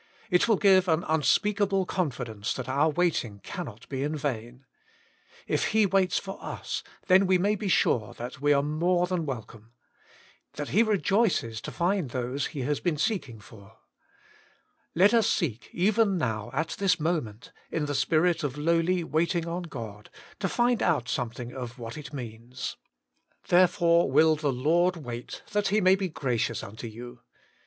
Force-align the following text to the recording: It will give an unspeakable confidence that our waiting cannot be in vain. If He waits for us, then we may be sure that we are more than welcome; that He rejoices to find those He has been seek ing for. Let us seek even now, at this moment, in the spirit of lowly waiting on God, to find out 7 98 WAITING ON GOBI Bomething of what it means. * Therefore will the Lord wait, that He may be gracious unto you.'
It 0.31 0.47
will 0.47 0.55
give 0.57 0.87
an 0.87 1.03
unspeakable 1.03 1.85
confidence 1.85 2.55
that 2.55 2.67
our 2.67 2.89
waiting 2.89 3.37
cannot 3.43 3.87
be 3.87 4.01
in 4.01 4.15
vain. 4.17 4.65
If 5.45 5.65
He 5.75 5.85
waits 5.85 6.17
for 6.17 6.43
us, 6.43 6.81
then 7.05 7.27
we 7.27 7.37
may 7.37 7.53
be 7.53 7.67
sure 7.67 8.15
that 8.15 8.41
we 8.41 8.51
are 8.51 8.63
more 8.63 9.05
than 9.05 9.27
welcome; 9.27 9.73
that 10.53 10.69
He 10.69 10.81
rejoices 10.81 11.61
to 11.61 11.71
find 11.71 12.09
those 12.09 12.47
He 12.47 12.61
has 12.61 12.79
been 12.79 12.97
seek 12.97 13.29
ing 13.29 13.39
for. 13.41 13.77
Let 14.95 15.13
us 15.13 15.29
seek 15.29 15.69
even 15.71 16.17
now, 16.17 16.49
at 16.51 16.69
this 16.79 16.99
moment, 16.99 17.51
in 17.69 17.85
the 17.85 17.93
spirit 17.93 18.43
of 18.43 18.57
lowly 18.57 19.03
waiting 19.03 19.45
on 19.45 19.61
God, 19.61 20.09
to 20.39 20.49
find 20.49 20.81
out 20.81 21.09
7 21.09 21.27
98 21.37 21.43
WAITING 21.43 21.45
ON 21.45 21.51
GOBI 21.51 21.53
Bomething 21.53 21.63
of 21.71 21.77
what 21.77 21.95
it 21.99 22.11
means. 22.11 22.75
* 23.11 23.47
Therefore 23.49 24.11
will 24.11 24.35
the 24.35 24.51
Lord 24.51 24.97
wait, 24.97 25.43
that 25.51 25.67
He 25.67 25.79
may 25.79 25.93
be 25.95 26.09
gracious 26.09 26.63
unto 26.63 26.87
you.' 26.87 27.19